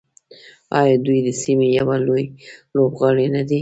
[0.79, 2.25] آیا دوی د سیمې یو لوی
[2.75, 3.59] لوبغاړی نه دی؟